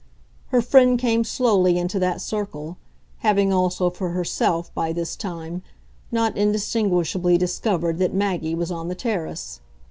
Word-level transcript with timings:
Her 0.47 0.63
friend 0.63 0.97
came 0.97 1.23
slowly 1.23 1.77
into 1.77 1.99
that 1.99 2.21
circle 2.21 2.77
having 3.19 3.53
also, 3.53 3.91
for 3.91 4.09
herself, 4.13 4.73
by 4.73 4.91
this 4.93 5.15
time, 5.15 5.61
not 6.11 6.35
indistinguishably 6.35 7.37
discovered 7.37 7.99
that 7.99 8.11
Maggie 8.11 8.55
was 8.55 8.71
on 8.71 8.87
the 8.87 8.95
terrace. 8.95 9.61